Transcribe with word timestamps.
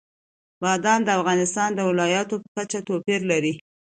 بادام 0.61 0.99
د 1.05 1.09
افغانستان 1.19 1.69
د 1.75 1.79
ولایاتو 1.89 2.35
په 2.41 2.47
کچه 2.55 2.79
توپیر 2.87 3.19
لري. 3.31 3.53